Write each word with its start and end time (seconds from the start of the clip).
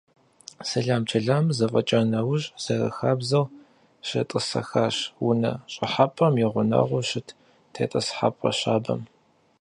Сэлам-чэламыр 0.69 1.55
зэфӀэкӀа 1.57 1.99
нэужь, 2.11 2.45
зэрахабзэу, 2.63 3.45
щетӀысэхащ 4.07 4.97
унэ 5.27 5.51
щӀыхьэпӀэм 5.73 6.35
и 6.43 6.47
гъунэгъуу 6.53 7.05
щыт 7.09 7.27
тетӀысхьэпӏэ 7.73 8.49
щабэм. 8.57 9.01